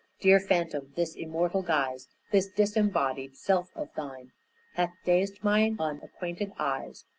[0.19, 4.31] "Dear Phantom, this immortal guise, This disembodied self of thine,
[4.73, 7.05] Hath dazed mine unacquainted eyes.